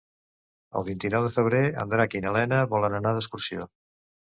[0.79, 3.71] El vint-i-nou de febrer en Drac i na Lena volen anar d'excursió.